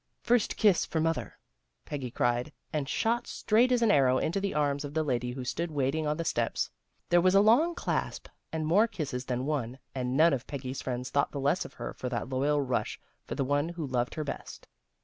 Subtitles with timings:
[0.31, 1.37] "First kiss for mother,"
[1.85, 5.43] Peggy cried, and shot straight as an arrow into the arms of the lady who
[5.45, 6.71] stood waiting on the steps.
[7.09, 11.11] There was a long clasp and more kisses than one, and none of Peggy's friends
[11.11, 14.23] thought the less of her for that loyal rush for the one who loved her
[14.23, 14.67] best.